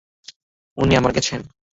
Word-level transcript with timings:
উনি 0.77 0.93
আমার 0.95 1.11
গেছেন! 1.13 1.41